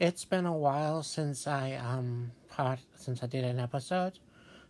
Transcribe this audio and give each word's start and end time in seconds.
It's 0.00 0.24
been 0.24 0.46
a 0.46 0.56
while 0.56 1.02
since 1.02 1.48
I 1.48 1.72
um 1.74 2.30
pod, 2.48 2.78
since 2.94 3.22
I 3.24 3.26
did 3.26 3.44
an 3.44 3.58
episode, 3.58 4.20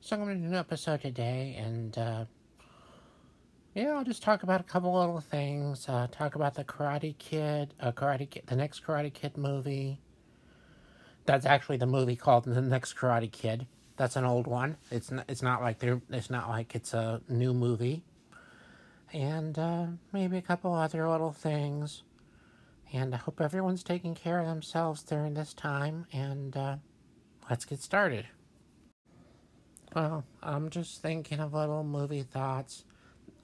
so 0.00 0.16
I'm 0.16 0.22
gonna 0.22 0.36
do 0.36 0.46
an 0.46 0.54
episode 0.54 1.02
today, 1.02 1.54
and 1.58 1.98
uh, 1.98 2.24
yeah, 3.74 3.90
I'll 3.90 4.04
just 4.04 4.22
talk 4.22 4.42
about 4.42 4.62
a 4.62 4.64
couple 4.64 4.98
little 4.98 5.20
things. 5.20 5.86
Uh, 5.86 6.06
talk 6.10 6.34
about 6.34 6.54
the 6.54 6.64
Karate 6.64 7.16
Kid, 7.18 7.74
uh, 7.78 7.92
Karate 7.92 8.30
Kid, 8.30 8.44
the 8.46 8.56
next 8.56 8.82
Karate 8.86 9.12
Kid 9.12 9.36
movie. 9.36 10.00
That's 11.26 11.44
actually 11.44 11.76
the 11.76 11.86
movie 11.86 12.16
called 12.16 12.44
The 12.44 12.62
Next 12.62 12.96
Karate 12.96 13.30
Kid. 13.30 13.66
That's 13.98 14.16
an 14.16 14.24
old 14.24 14.46
one. 14.46 14.78
It's 14.90 15.10
not, 15.10 15.26
it's 15.28 15.42
not 15.42 15.60
like 15.60 15.78
they're, 15.78 16.00
it's 16.08 16.30
not 16.30 16.48
like 16.48 16.74
it's 16.74 16.94
a 16.94 17.20
new 17.28 17.52
movie. 17.52 18.02
And 19.12 19.58
uh, 19.58 19.86
maybe 20.10 20.38
a 20.38 20.42
couple 20.42 20.72
other 20.72 21.06
little 21.06 21.32
things. 21.32 22.02
And 22.92 23.14
I 23.14 23.18
hope 23.18 23.40
everyone's 23.40 23.82
taking 23.82 24.14
care 24.14 24.38
of 24.40 24.46
themselves 24.46 25.02
during 25.02 25.34
this 25.34 25.52
time. 25.52 26.06
And 26.12 26.56
uh, 26.56 26.76
let's 27.50 27.64
get 27.64 27.82
started. 27.82 28.26
Well, 29.94 30.24
I'm 30.42 30.70
just 30.70 31.02
thinking 31.02 31.40
of 31.40 31.54
little 31.54 31.84
movie 31.84 32.22
thoughts. 32.22 32.84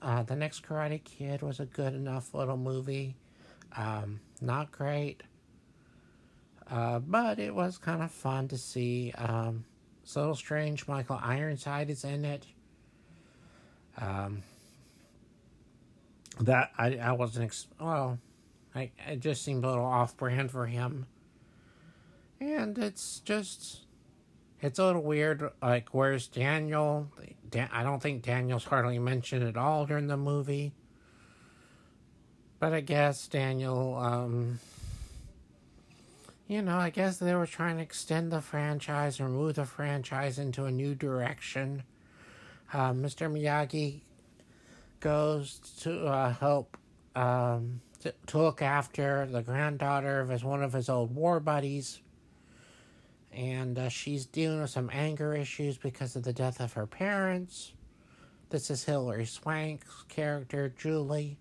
Uh, 0.01 0.23
the 0.23 0.35
next 0.35 0.63
Karate 0.63 1.03
Kid 1.03 1.41
was 1.41 1.59
a 1.59 1.65
good 1.65 1.93
enough 1.93 2.33
little 2.33 2.57
movie. 2.57 3.15
Um, 3.75 4.19
not 4.41 4.71
great, 4.71 5.23
uh, 6.69 6.99
but 6.99 7.39
it 7.39 7.53
was 7.53 7.77
kind 7.77 8.01
of 8.03 8.11
fun 8.11 8.47
to 8.49 8.57
see. 8.57 9.11
Um, 9.17 9.65
it's 10.03 10.15
a 10.15 10.19
little 10.19 10.35
strange. 10.35 10.87
Michael 10.87 11.19
Ironside 11.21 11.89
is 11.89 12.03
in 12.03 12.23
it. 12.25 12.45
Um, 13.97 14.43
that 16.41 16.71
I 16.77 16.97
I 16.97 17.11
wasn't 17.13 17.45
ex- 17.45 17.67
well. 17.79 18.19
I 18.75 18.91
it 19.07 19.21
just 19.21 19.43
seemed 19.43 19.63
a 19.63 19.69
little 19.69 19.85
off 19.85 20.17
brand 20.17 20.51
for 20.51 20.65
him. 20.65 21.07
And 22.41 22.77
it's 22.77 23.21
just 23.21 23.85
it's 24.61 24.79
a 24.79 24.85
little 24.85 25.03
weird. 25.03 25.49
Like, 25.61 25.89
where's 25.93 26.27
Daniel? 26.27 27.11
Dan, 27.49 27.69
I 27.71 27.83
don't 27.83 28.01
think 28.01 28.23
Daniel's 28.23 28.65
hardly 28.65 28.99
mentioned 28.99 29.43
at 29.43 29.57
all 29.57 29.85
during 29.85 30.07
the 30.07 30.17
movie. 30.17 30.73
But 32.59 32.73
I 32.73 32.81
guess 32.81 33.27
Daniel, 33.27 33.95
um, 33.95 34.59
you 36.47 36.61
know, 36.61 36.77
I 36.77 36.89
guess 36.89 37.17
they 37.17 37.35
were 37.35 37.45
trying 37.45 37.77
to 37.77 37.83
extend 37.83 38.31
the 38.31 38.41
franchise 38.41 39.19
or 39.19 39.27
move 39.27 39.55
the 39.55 39.65
franchise 39.65 40.39
into 40.39 40.65
a 40.65 40.71
new 40.71 40.95
direction. 40.95 41.83
Uh, 42.73 42.91
Mr. 42.91 43.31
Miyagi 43.31 44.01
goes 44.99 45.59
to 45.81 46.07
uh, 46.07 46.33
help 46.33 46.77
um, 47.15 47.81
to, 48.27 48.37
look 48.37 48.61
after 48.61 49.25
the 49.25 49.41
granddaughter 49.41 50.19
of 50.19 50.29
his 50.29 50.43
one 50.43 50.63
of 50.63 50.73
his 50.73 50.89
old 50.89 51.13
war 51.15 51.39
buddies 51.39 52.01
and 53.31 53.77
uh, 53.77 53.89
she's 53.89 54.25
dealing 54.25 54.61
with 54.61 54.69
some 54.69 54.89
anger 54.93 55.35
issues 55.35 55.77
because 55.77 56.15
of 56.15 56.23
the 56.23 56.31
death 56.31 56.61
of 56.61 56.73
her 56.73 56.87
parents. 56.87 57.73
This 58.49 58.71
is 58.71 58.85
Hilary 58.85 59.25
Swank's 59.25 60.03
character, 60.07 60.73
Julie. 60.77 61.37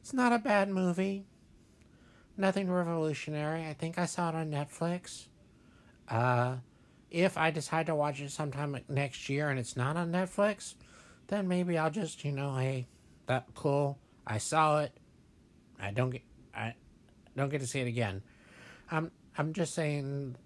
It's 0.00 0.12
not 0.12 0.32
a 0.32 0.38
bad 0.38 0.68
movie. 0.68 1.24
Nothing 2.36 2.68
revolutionary. 2.68 3.64
I 3.64 3.74
think 3.74 3.96
I 3.96 4.06
saw 4.06 4.30
it 4.30 4.34
on 4.34 4.50
Netflix. 4.50 5.28
Uh, 6.08 6.56
if 7.12 7.38
I 7.38 7.52
decide 7.52 7.86
to 7.86 7.94
watch 7.94 8.20
it 8.20 8.32
sometime 8.32 8.76
next 8.88 9.28
year 9.28 9.50
and 9.50 9.58
it's 9.58 9.76
not 9.76 9.96
on 9.96 10.10
Netflix, 10.10 10.74
then 11.28 11.46
maybe 11.46 11.78
I'll 11.78 11.90
just, 11.90 12.24
you 12.24 12.32
know, 12.32 12.56
hey, 12.56 12.88
that 13.26 13.46
cool. 13.54 13.98
I 14.26 14.38
saw 14.38 14.80
it. 14.80 14.98
I 15.80 15.90
don't 15.90 16.10
get 16.10 16.22
I 16.54 16.74
don't 17.36 17.48
get 17.48 17.60
to 17.60 17.66
see 17.66 17.80
it 17.80 17.88
again. 17.88 18.22
I'm 18.90 19.10
I'm 19.36 19.52
just 19.52 19.74
saying 19.74 20.36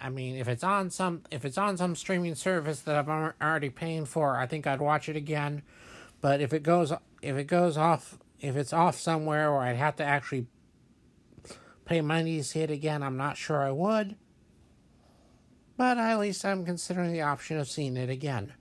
I 0.00 0.08
mean, 0.08 0.36
if 0.36 0.48
it's 0.48 0.64
on 0.64 0.90
some 0.90 1.22
if 1.30 1.44
it's 1.44 1.58
on 1.58 1.76
some 1.76 1.94
streaming 1.94 2.34
service 2.34 2.80
that 2.80 2.96
I'm 2.96 3.32
already 3.40 3.70
paying 3.70 4.06
for, 4.06 4.36
I 4.36 4.46
think 4.46 4.66
I'd 4.66 4.80
watch 4.80 5.08
it 5.08 5.16
again. 5.16 5.62
But 6.20 6.40
if 6.40 6.52
it 6.52 6.62
goes 6.62 6.92
if 7.22 7.36
it 7.36 7.44
goes 7.44 7.76
off 7.76 8.18
if 8.40 8.56
it's 8.56 8.72
off 8.72 8.98
somewhere 8.98 9.50
where 9.52 9.60
I'd 9.60 9.76
have 9.76 9.96
to 9.96 10.04
actually 10.04 10.46
pay 11.84 12.00
money 12.00 12.38
to 12.38 12.44
see 12.44 12.60
it 12.60 12.70
again, 12.70 13.02
I'm 13.02 13.16
not 13.16 13.36
sure 13.36 13.62
I 13.62 13.70
would. 13.70 14.16
But 15.76 15.98
at 15.98 16.18
least 16.18 16.44
I'm 16.44 16.64
considering 16.64 17.12
the 17.12 17.22
option 17.22 17.58
of 17.58 17.68
seeing 17.68 17.96
it 17.96 18.10
again. 18.10 18.54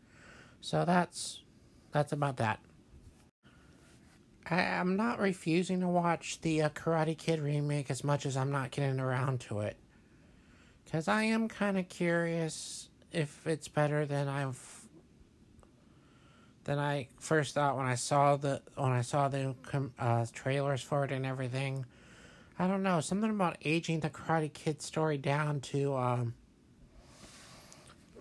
So 0.62 0.84
that's 0.86 1.44
that's 1.92 2.12
about 2.12 2.38
that. 2.38 2.60
I, 4.50 4.62
am 4.62 4.96
not 4.96 5.20
refusing 5.20 5.82
to 5.82 5.88
watch 5.88 6.42
the 6.42 6.64
uh, 6.64 6.70
Karate 6.70 7.18
Kid 7.18 7.40
remake 7.40 7.92
as 7.92 8.04
much 8.04 8.26
as 8.26 8.36
I'm 8.36 8.52
not 8.52 8.72
getting 8.72 9.00
around 9.00 9.42
to 9.42 9.60
it. 9.60 9.78
Because 10.84 11.08
I 11.08 11.24
am 11.24 11.48
kind 11.48 11.78
of 11.78 11.88
curious 11.88 12.90
if 13.12 13.46
it's 13.46 13.68
better 13.68 14.06
than 14.06 14.28
I've 14.28 14.60
than 16.64 16.80
I 16.80 17.08
first 17.20 17.56
thought 17.56 17.78
when 17.78 17.86
I 17.86 17.96
saw 17.96 18.36
the 18.38 18.62
when 18.76 18.92
I 18.92 19.02
saw 19.02 19.28
the 19.28 19.56
uh, 20.00 20.26
trailers 20.34 20.82
for 20.82 21.06
it 21.06 21.12
and 21.12 21.26
everything. 21.26 21.86
I 22.58 22.68
don't 22.68 22.84
know 22.84 23.00
something 23.02 23.30
about 23.30 23.58
aging 23.64 24.02
the 24.02 24.10
Karate 24.10 24.52
Kid 24.52 24.82
story 24.82 25.18
down 25.18 25.62
to 25.62 25.96
um 25.96 26.34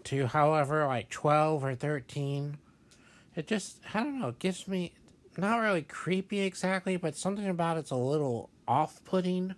to 0.05 0.27
however 0.27 0.87
like 0.87 1.09
twelve 1.09 1.65
or 1.65 1.75
thirteen. 1.75 2.59
It 3.35 3.47
just 3.47 3.79
I 3.95 4.03
don't 4.03 4.21
know. 4.21 4.29
It 4.29 4.39
gives 4.39 4.69
me 4.69 4.93
not 5.37 5.59
really 5.59 5.83
creepy 5.83 6.41
exactly, 6.41 6.97
but 6.97 7.17
something 7.17 7.47
about 7.47 7.77
it's 7.77 7.91
a 7.91 7.97
little 7.97 8.51
off 8.67 9.03
putting. 9.05 9.55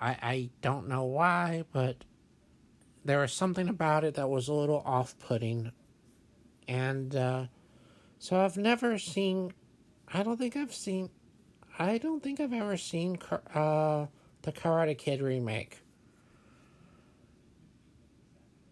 I, 0.00 0.10
I 0.10 0.50
don't 0.60 0.88
know 0.88 1.04
why, 1.04 1.64
but 1.72 2.04
there 3.04 3.20
was 3.20 3.32
something 3.32 3.68
about 3.68 4.04
it 4.04 4.14
that 4.14 4.28
was 4.28 4.48
a 4.48 4.52
little 4.52 4.82
off 4.84 5.18
putting. 5.18 5.72
And 6.68 7.14
uh, 7.14 7.46
so 8.18 8.40
I've 8.40 8.56
never 8.56 8.98
seen, 8.98 9.52
I 10.12 10.22
don't 10.22 10.36
think 10.36 10.56
I've 10.56 10.74
seen, 10.74 11.10
I 11.78 11.98
don't 11.98 12.22
think 12.22 12.40
I've 12.40 12.52
ever 12.52 12.76
seen 12.76 13.18
uh, 13.54 14.06
the 14.42 14.52
Karate 14.52 14.98
Kid 14.98 15.22
remake. 15.22 15.82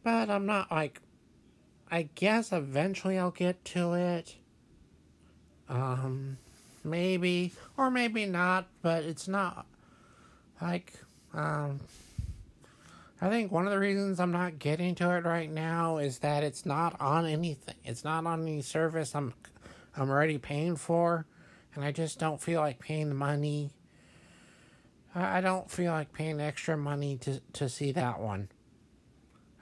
But 0.03 0.29
I'm 0.29 0.47
not 0.47 0.71
like, 0.71 1.01
I 1.91 2.09
guess 2.15 2.53
eventually 2.53 3.19
I'll 3.19 3.31
get 3.31 3.65
to 3.67 3.95
it. 3.95 4.37
Um, 5.69 6.37
maybe, 6.85 7.53
or 7.77 7.91
maybe 7.91 8.27
not, 8.27 8.67
but 8.83 9.05
it's 9.05 9.29
not 9.29 9.67
like 10.61 10.93
um, 11.33 11.81
I 13.21 13.29
think 13.29 13.51
one 13.51 13.67
of 13.67 13.73
the 13.73 13.79
reasons 13.79 14.21
I'm 14.21 14.33
not 14.33 14.59
getting 14.59 14.95
to 14.97 15.17
it 15.17 15.25
right 15.25 15.51
now 15.51 15.99
is 15.99 16.19
that 16.19 16.45
it's 16.45 16.67
not 16.67 17.01
on 17.01 17.27
anything. 17.27 17.77
It's 17.85 18.05
not 18.05 18.27
on 18.27 18.43
any 18.43 18.63
service 18.63 19.15
I'm 19.15 19.35
I'm 19.97 20.11
already 20.11 20.39
paying 20.39 20.77
for, 20.77 21.25
and 21.75 21.85
I 21.85 21.93
just 21.93 22.19
don't 22.19 22.41
feel 22.41 22.61
like 22.61 22.79
paying 22.79 23.09
the 23.09 23.15
money. 23.15 23.71
I, 25.15 25.41
don't 25.41 25.71
feel 25.71 25.93
like 25.93 26.13
paying 26.13 26.41
extra 26.41 26.77
money 26.77 27.17
to 27.19 27.41
to 27.55 27.69
see 27.69 27.93
that 27.93 28.21
one. 28.21 28.49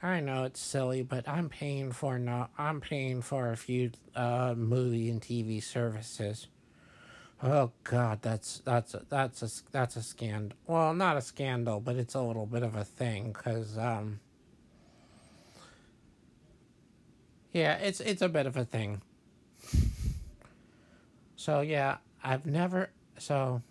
I 0.02 0.20
know 0.20 0.44
it's 0.44 0.60
silly, 0.60 1.02
but 1.02 1.28
I'm 1.28 1.48
paying 1.48 1.92
for 1.92 2.18
no 2.18 2.48
I'm 2.58 2.80
paying 2.80 3.22
for 3.22 3.52
a 3.52 3.56
few 3.56 3.92
uh 4.16 4.54
movie 4.56 5.08
and 5.08 5.20
TV 5.20 5.62
services. 5.62 6.48
Oh 7.42 7.72
God, 7.84 8.22
that's 8.22 8.62
that's 8.64 8.94
a, 8.94 9.02
that's 9.08 9.42
a 9.42 9.70
that's 9.72 9.96
a 9.96 10.02
scandal. 10.02 10.56
Well, 10.66 10.94
not 10.94 11.16
a 11.16 11.20
scandal, 11.20 11.80
but 11.80 11.96
it's 11.96 12.14
a 12.14 12.22
little 12.22 12.46
bit 12.46 12.62
of 12.62 12.76
a 12.76 12.84
thing 12.84 13.32
because 13.32 13.76
um, 13.76 14.20
yeah, 17.52 17.74
it's 17.74 18.00
it's 18.00 18.22
a 18.22 18.28
bit 18.28 18.46
of 18.46 18.56
a 18.56 18.64
thing. 18.64 19.02
So 21.34 21.60
yeah, 21.60 21.96
I've 22.22 22.46
never 22.46 22.90
so 23.18 23.62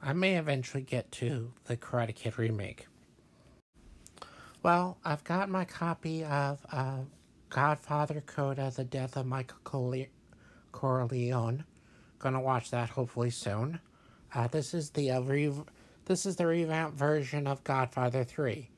I 0.00 0.12
may 0.12 0.36
eventually 0.36 0.84
get 0.84 1.10
to 1.12 1.52
the 1.64 1.76
Karate 1.76 2.14
Kid 2.14 2.38
remake. 2.38 2.86
Well, 4.66 4.98
I've 5.04 5.22
got 5.22 5.48
my 5.48 5.64
copy 5.64 6.24
of 6.24 6.58
uh, 6.72 7.02
Godfather 7.50 8.20
Coda: 8.26 8.72
The 8.74 8.82
Death 8.82 9.16
of 9.16 9.24
Michael 9.24 9.58
Collier 9.62 10.08
Corleone. 10.72 11.62
Gonna 12.18 12.40
watch 12.40 12.72
that 12.72 12.90
hopefully 12.90 13.30
soon. 13.30 13.78
Uh, 14.34 14.48
this 14.48 14.74
is 14.74 14.90
the 14.90 15.12
uh, 15.12 15.20
re- 15.20 15.52
this 16.06 16.26
is 16.26 16.34
the 16.34 16.48
revamped 16.48 16.98
version 16.98 17.46
of 17.46 17.62
Godfather 17.62 18.24
Three. 18.24 18.70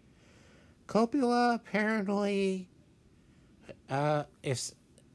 Coppola 0.88 1.54
apparently, 1.54 2.68
uh, 3.88 4.24
if 4.42 4.72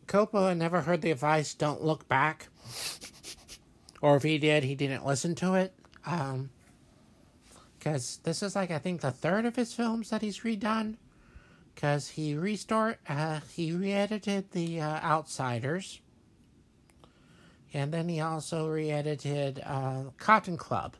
Coppola 0.07 0.57
never 0.57 0.81
heard 0.81 1.03
the 1.03 1.11
advice, 1.11 1.53
don't 1.53 1.83
look 1.83 2.07
back, 2.07 2.47
or 4.01 4.15
if 4.15 4.23
he 4.23 4.39
did, 4.39 4.63
he 4.63 4.73
didn't 4.73 5.05
listen 5.05 5.35
to 5.35 5.53
it. 5.53 5.75
Um, 6.07 6.49
because 7.83 8.19
this 8.23 8.41
is 8.41 8.55
like 8.55 8.71
I 8.71 8.79
think 8.79 9.01
the 9.01 9.11
third 9.11 9.45
of 9.45 9.55
his 9.57 9.73
films 9.73 10.09
that 10.11 10.21
he's 10.21 10.39
redone. 10.39 10.95
Because 11.75 12.07
he 12.09 12.35
restored, 12.35 12.97
uh, 13.09 13.39
he 13.51 13.71
re-edited 13.73 14.51
the 14.51 14.79
uh, 14.79 15.01
Outsiders 15.01 15.99
and 17.73 17.91
then 17.91 18.07
he 18.07 18.21
also 18.21 18.67
re 18.69 18.91
edited 18.91 19.61
uh, 19.65 20.03
Cotton 20.17 20.57
Club. 20.57 20.95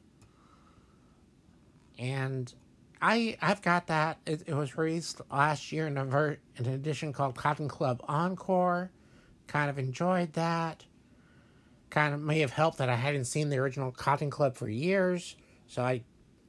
and 2.00 2.54
I 3.02 3.38
I've 3.42 3.62
got 3.62 3.88
that. 3.88 4.18
It, 4.26 4.44
it 4.48 4.54
was 4.56 4.78
released 4.78 5.22
last 5.32 5.72
year 5.72 5.88
in 5.88 5.98
a 5.98 6.06
ver- 6.06 6.40
an 6.58 6.68
edition 6.68 7.14
called 7.14 7.36
Cotton 7.36 7.68
Club 7.68 8.02
Encore. 8.08 8.92
Kind 9.48 9.70
of 9.70 9.78
enjoyed 9.78 10.34
that. 10.34 10.86
Kind 11.90 12.14
of 12.16 12.22
may 12.22 12.40
have 12.40 12.52
helped 12.52 12.80
that 12.80 12.90
I 12.90 12.96
hadn't 12.96 13.26
seen 13.26 13.50
the 13.50 13.58
original 13.58 13.92
Cotton 13.92 14.32
Club 14.32 14.56
for 14.56 14.68
years, 14.68 15.36
so 15.68 15.84
I 15.84 16.02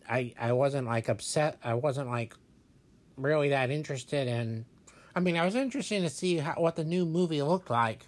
I 0.08 0.34
I 0.38 0.52
wasn't 0.52 0.86
like 0.86 1.08
upset. 1.08 1.58
I 1.62 1.74
wasn't 1.74 2.08
like 2.08 2.34
really 3.16 3.50
that 3.50 3.70
interested 3.70 4.28
in. 4.28 4.66
I 5.14 5.20
mean, 5.20 5.36
I 5.36 5.44
was 5.44 5.54
interested 5.54 6.02
to 6.02 6.10
see 6.10 6.38
how, 6.38 6.54
what 6.54 6.76
the 6.76 6.84
new 6.84 7.06
movie 7.06 7.42
looked 7.42 7.70
like, 7.70 8.06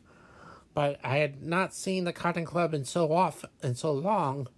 but 0.74 0.98
I 1.04 1.18
had 1.18 1.42
not 1.42 1.72
seen 1.72 2.04
the 2.04 2.12
Cotton 2.12 2.44
Club 2.44 2.74
in 2.74 2.84
so 2.84 3.12
off 3.12 3.44
and 3.62 3.78
so 3.78 3.92
long. 3.92 4.48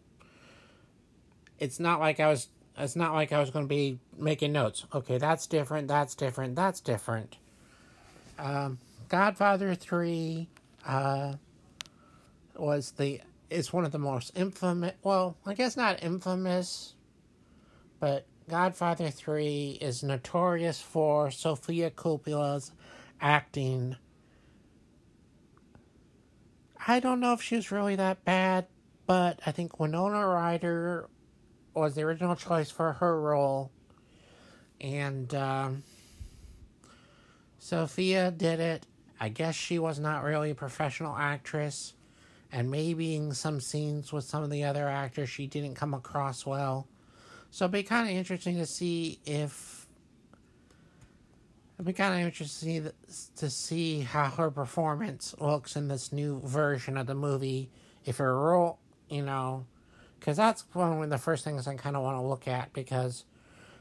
It's 1.58 1.78
not 1.78 2.00
like 2.00 2.20
I 2.20 2.28
was. 2.28 2.48
It's 2.76 2.96
not 2.96 3.12
like 3.12 3.32
I 3.32 3.40
was 3.40 3.50
going 3.50 3.64
to 3.64 3.68
be 3.68 3.98
making 4.16 4.52
notes. 4.52 4.86
Okay, 4.94 5.18
that's 5.18 5.46
different. 5.46 5.88
That's 5.88 6.14
different. 6.14 6.54
That's 6.54 6.80
different. 6.80 7.36
Um, 8.38 8.78
Godfather 9.08 9.74
three 9.74 10.48
uh, 10.86 11.34
was 12.56 12.92
the 12.92 13.20
is 13.50 13.72
one 13.72 13.84
of 13.84 13.92
the 13.92 13.98
most 13.98 14.32
infamous. 14.36 14.94
Well, 15.02 15.36
I 15.44 15.54
guess 15.54 15.76
not 15.76 16.02
infamous, 16.02 16.94
but 18.00 18.26
Godfather 18.48 19.10
3 19.10 19.78
is 19.80 20.02
notorious 20.02 20.80
for 20.80 21.30
Sofia 21.30 21.90
Coppola's 21.90 22.72
acting. 23.20 23.96
I 26.86 27.00
don't 27.00 27.20
know 27.20 27.34
if 27.34 27.42
she 27.42 27.56
was 27.56 27.70
really 27.70 27.96
that 27.96 28.24
bad, 28.24 28.66
but 29.06 29.40
I 29.44 29.52
think 29.52 29.78
Winona 29.78 30.26
Ryder 30.26 31.08
was 31.74 31.94
the 31.94 32.02
original 32.02 32.36
choice 32.36 32.70
for 32.70 32.94
her 32.94 33.20
role. 33.20 33.70
And 34.80 35.34
um, 35.34 35.82
Sofia 37.58 38.30
did 38.30 38.60
it. 38.60 38.86
I 39.20 39.28
guess 39.28 39.54
she 39.54 39.78
was 39.78 39.98
not 39.98 40.22
really 40.22 40.50
a 40.50 40.54
professional 40.54 41.16
actress. 41.16 41.94
And 42.50 42.70
maybe 42.70 43.16
in 43.16 43.34
some 43.34 43.60
scenes 43.60 44.12
with 44.12 44.24
some 44.24 44.42
of 44.42 44.50
the 44.50 44.64
other 44.64 44.88
actors, 44.88 45.28
she 45.28 45.46
didn't 45.46 45.74
come 45.74 45.92
across 45.92 46.46
well. 46.46 46.86
So 47.50 47.64
it'd 47.64 47.72
be 47.72 47.82
kind 47.82 48.08
of 48.08 48.14
interesting 48.14 48.56
to 48.56 48.66
see 48.66 49.20
if 49.24 49.86
it'd 51.76 51.86
be 51.86 51.92
kind 51.92 52.14
of 52.14 52.20
interesting 52.20 52.90
to 53.36 53.50
see, 53.50 54.00
how 54.00 54.30
her 54.30 54.50
performance 54.50 55.34
looks 55.38 55.76
in 55.76 55.88
this 55.88 56.12
new 56.12 56.40
version 56.40 56.96
of 56.96 57.06
the 57.06 57.14
movie. 57.14 57.70
If 58.04 58.18
her 58.18 58.36
role, 58.36 58.78
you 59.08 59.22
know, 59.22 59.66
because 60.18 60.36
that's 60.36 60.64
one 60.72 61.02
of 61.02 61.10
the 61.10 61.18
first 61.18 61.44
things 61.44 61.68
I 61.68 61.74
kind 61.76 61.96
of 61.96 62.02
want 62.02 62.16
to 62.16 62.22
look 62.22 62.48
at 62.48 62.72
because 62.72 63.24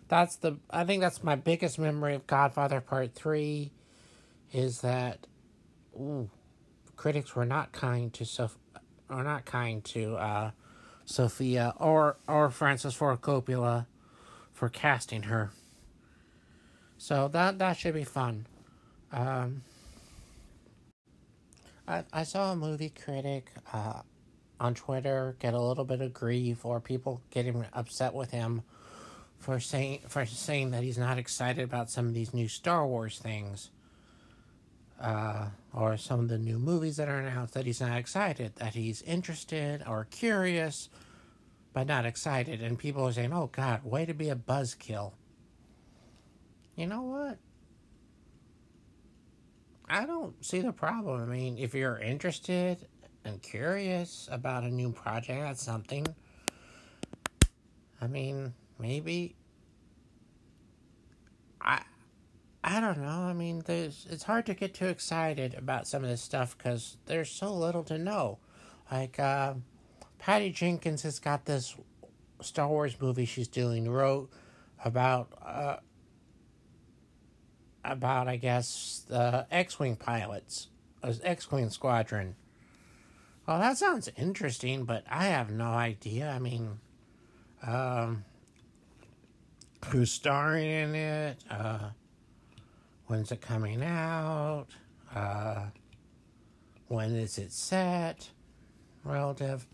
that's 0.07 0.35
the 0.37 0.57
I 0.69 0.83
think 0.83 1.01
that's 1.01 1.23
my 1.23 1.35
biggest 1.35 1.79
memory 1.79 2.15
of 2.15 2.27
Godfather 2.27 2.81
Part 2.81 3.13
Three, 3.13 3.71
is 4.53 4.81
that, 4.81 5.27
ooh, 5.95 6.29
critics 6.95 7.35
were 7.35 7.45
not 7.45 7.71
kind 7.71 8.13
to 8.13 8.25
Sof, 8.25 8.57
or 9.09 9.23
not 9.23 9.45
kind 9.45 9.83
to 9.85 10.15
uh, 10.15 10.51
Sofia 11.07 11.73
or 11.77 12.17
or 12.27 12.49
Francis 12.49 12.93
Ford 12.93 13.21
Coppola 13.21 13.87
for 14.53 14.69
casting 14.69 15.23
her. 15.23 15.51
So 16.97 17.29
that 17.29 17.57
that 17.59 17.77
should 17.77 17.93
be 17.93 18.03
fun. 18.03 18.45
Um, 19.11 19.63
I 21.87 22.03
I 22.11 22.23
saw 22.23 22.51
a 22.51 22.55
movie 22.55 22.89
critic 22.89 23.51
uh, 23.71 24.01
on 24.59 24.75
Twitter 24.75 25.37
get 25.39 25.53
a 25.53 25.61
little 25.61 25.85
bit 25.85 26.01
of 26.01 26.13
grief 26.13 26.65
or 26.65 26.81
people 26.81 27.21
getting 27.31 27.65
upset 27.73 28.13
with 28.13 28.31
him 28.31 28.63
for 29.39 29.61
saying 29.61 30.01
for 30.09 30.25
saying 30.25 30.71
that 30.71 30.83
he's 30.83 30.97
not 30.97 31.17
excited 31.17 31.63
about 31.63 31.89
some 31.89 32.07
of 32.07 32.13
these 32.13 32.33
new 32.33 32.49
Star 32.49 32.85
Wars 32.85 33.17
things. 33.17 33.71
Uh, 34.99 35.49
or 35.73 35.95
some 35.95 36.21
of 36.21 36.27
the 36.27 36.39
new 36.39 36.57
movies 36.57 36.97
that 36.97 37.07
are 37.07 37.19
announced 37.19 37.53
that 37.53 37.65
he's 37.67 37.81
not 37.81 37.97
excited, 37.97 38.55
that 38.55 38.73
he's 38.73 39.03
interested 39.03 39.83
or 39.87 40.07
curious, 40.09 40.89
but 41.71 41.85
not 41.85 42.03
excited. 42.03 42.63
And 42.63 42.79
people 42.79 43.07
are 43.07 43.11
saying, 43.11 43.31
oh 43.31 43.49
God, 43.51 43.83
way 43.83 44.05
to 44.05 44.15
be 44.15 44.29
a 44.29 44.35
buzzkill. 44.35 45.13
You 46.75 46.87
know 46.87 47.03
what? 47.03 47.37
I 49.87 50.05
don't 50.05 50.43
see 50.43 50.61
the 50.61 50.73
problem. 50.73 51.21
I 51.21 51.25
mean, 51.25 51.57
if 51.57 51.73
you're 51.73 51.99
interested 51.99 52.87
and 53.23 53.41
curious 53.41 54.27
about 54.31 54.63
a 54.63 54.69
new 54.69 54.91
project, 54.91 55.41
that's 55.41 55.63
something. 55.63 56.07
I 58.01 58.07
mean, 58.07 58.53
maybe. 58.79 59.35
I 61.61 61.81
I 62.69 62.81
don't 62.81 62.97
know. 62.97 63.07
I 63.07 63.31
mean, 63.31 63.63
it's 63.65 64.23
hard 64.23 64.45
to 64.47 64.53
get 64.53 64.73
too 64.73 64.87
excited 64.87 65.53
about 65.53 65.87
some 65.87 66.03
of 66.03 66.09
this 66.09 66.21
stuff 66.21 66.57
because 66.57 66.97
there's 67.05 67.31
so 67.31 67.53
little 67.53 67.81
to 67.85 67.97
know. 67.97 68.39
Like, 68.91 69.17
uh, 69.17 69.53
Patty 70.19 70.51
Jenkins 70.51 71.03
has 71.03 71.17
got 71.19 71.45
this 71.45 71.77
Star 72.41 72.67
Wars 72.67 72.99
movie 72.99 73.23
she's 73.23 73.47
doing, 73.47 73.89
wrote 73.89 74.29
about, 74.83 75.29
uh, 75.41 75.77
about, 77.85 78.27
I 78.27 78.35
guess, 78.35 79.05
the 79.07 79.47
X 79.49 79.79
Wing 79.79 79.95
pilots, 79.95 80.67
uh, 81.01 81.13
X 81.23 81.49
Wing 81.49 81.69
squadron. 81.69 82.35
Well, 83.47 83.59
that 83.59 83.77
sounds 83.77 84.09
interesting, 84.17 84.83
but 84.83 85.05
I 85.09 85.27
have 85.27 85.49
no 85.49 85.67
idea. 85.67 86.29
I 86.29 86.39
mean, 86.39 86.81
um, 87.65 88.25
who's 89.85 90.11
starring 90.11 90.69
in 90.69 90.95
it? 90.95 91.37
Uh, 91.49 91.91
When's 93.07 93.31
it 93.31 93.41
coming 93.41 93.83
out? 93.83 94.67
Uh, 95.13 95.67
when 96.87 97.15
is 97.15 97.37
it 97.37 97.51
set? 97.51 98.29
Relative. 99.03 99.65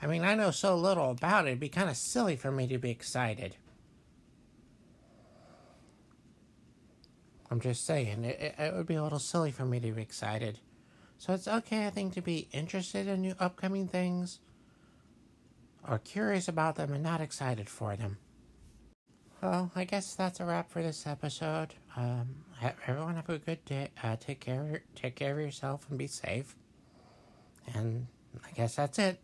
I 0.00 0.06
mean, 0.06 0.24
I 0.24 0.34
know 0.34 0.50
so 0.50 0.76
little 0.76 1.10
about 1.10 1.46
it, 1.46 1.50
it'd 1.50 1.60
be 1.60 1.68
kind 1.68 1.88
of 1.88 1.96
silly 1.96 2.34
for 2.34 2.50
me 2.50 2.66
to 2.66 2.78
be 2.78 2.90
excited. 2.90 3.56
I'm 7.50 7.60
just 7.60 7.86
saying, 7.86 8.24
it, 8.24 8.54
it 8.58 8.74
would 8.74 8.86
be 8.86 8.94
a 8.94 9.02
little 9.02 9.18
silly 9.18 9.52
for 9.52 9.64
me 9.64 9.78
to 9.78 9.92
be 9.92 10.02
excited. 10.02 10.58
So 11.18 11.34
it's 11.34 11.46
okay, 11.46 11.86
I 11.86 11.90
think, 11.90 12.14
to 12.14 12.22
be 12.22 12.48
interested 12.50 13.06
in 13.06 13.20
new 13.20 13.34
upcoming 13.38 13.86
things, 13.86 14.40
or 15.88 15.98
curious 15.98 16.48
about 16.48 16.74
them 16.74 16.92
and 16.92 17.02
not 17.02 17.20
excited 17.20 17.68
for 17.68 17.94
them. 17.94 18.18
Well, 19.42 19.72
I 19.74 19.82
guess 19.82 20.14
that's 20.14 20.38
a 20.38 20.44
wrap 20.44 20.70
for 20.70 20.82
this 20.82 21.04
episode. 21.04 21.74
Um, 21.96 22.28
everyone 22.86 23.16
have 23.16 23.28
a 23.28 23.38
good 23.38 23.64
day. 23.64 23.88
Uh, 24.00 24.14
take 24.14 24.38
care, 24.38 24.82
take 24.94 25.16
care 25.16 25.32
of 25.32 25.40
yourself 25.40 25.84
and 25.90 25.98
be 25.98 26.06
safe. 26.06 26.54
And 27.74 28.06
I 28.46 28.52
guess 28.52 28.76
that's 28.76 29.00
it. 29.00 29.18